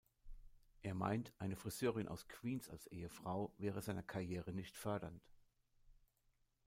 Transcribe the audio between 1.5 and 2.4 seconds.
Friseurin aus